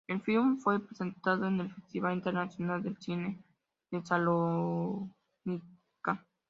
El 0.07 0.19
film 0.21 0.57
fue 0.57 0.79
presentado 0.83 1.45
en 1.47 1.59
el 1.59 1.71
Festival 1.71 2.15
Internacional 2.15 2.81
de 2.81 2.95
Cine 2.95 3.37
de 3.91 4.03
Salónica. 4.03 5.05